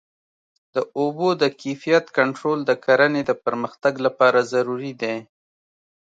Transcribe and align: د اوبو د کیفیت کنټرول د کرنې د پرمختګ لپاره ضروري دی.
د 0.73 0.77
اوبو 0.99 1.27
د 1.41 1.43
کیفیت 1.61 2.05
کنټرول 2.17 2.59
د 2.65 2.71
کرنې 2.85 3.21
د 3.25 3.31
پرمختګ 3.45 3.93
لپاره 4.05 4.39
ضروري 4.53 4.93
دی. 5.01 5.17